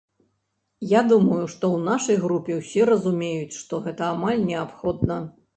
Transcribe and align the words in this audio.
Я 0.93 1.01
думаю, 1.11 1.41
што 1.53 1.63
ў 1.75 1.89
нашай 1.89 2.17
групе 2.25 2.57
ўсе 2.63 2.81
разумеюць, 2.93 3.59
што 3.61 3.83
гэта 3.85 4.09
амаль 4.15 4.45
неабходна. 4.51 5.21